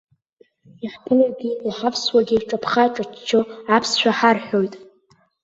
Иаҳԥылогьы 0.83 1.51
иҳавсуагьы 1.67 2.37
ҿаԥха-ҿаччо 2.47 3.39
аԥсшәа 3.75 4.11
ҳарҳәоит. 4.17 4.73